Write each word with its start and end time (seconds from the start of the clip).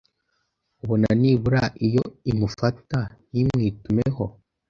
Ubona 0.83 1.07
nibura 1.21 1.63
iyo 1.87 2.03
imufata 2.31 2.99
ntimwitumeho 3.29 4.25